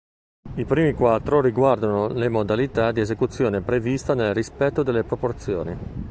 I 0.55 0.65
primi 0.65 0.93
quattro 0.93 1.41
riguardano 1.41 2.07
le 2.07 2.27
modalità 2.27 2.91
di 2.91 3.01
esecuzione 3.01 3.61
prevista 3.61 4.15
nel 4.15 4.33
rispetto 4.33 4.81
delle 4.81 5.03
proporzioni. 5.03 5.77